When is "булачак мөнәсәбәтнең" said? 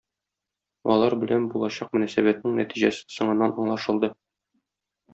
1.51-2.59